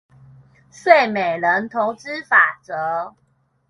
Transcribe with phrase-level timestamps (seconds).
[0.71, 3.13] 睡美人投資法則